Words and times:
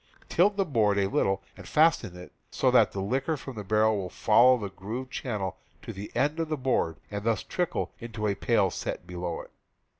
Tilt 0.29 0.57
the 0.57 0.65
board 0.65 0.97
a 0.97 1.07
little 1.07 1.43
and 1.55 1.67
fasten 1.67 2.17
it 2.17 2.31
so 2.49 2.71
that 2.71 2.91
the 2.91 2.99
liquor 2.99 3.37
from 3.37 3.55
the 3.55 3.63
barrel 3.63 3.95
will 3.97 4.09
follow 4.09 4.57
the 4.57 4.71
grooved 4.71 5.11
channel 5.11 5.57
to 5.83 5.93
the 5.93 6.11
end 6.15 6.39
of 6.39 6.49
the 6.49 6.57
board 6.57 6.97
and 7.11 7.23
thus 7.23 7.43
trickle 7.43 7.91
into 7.99 8.25
a 8.25 8.33
pail 8.33 8.71
set 8.71 9.05
below 9.05 9.41
it. 9.41 9.51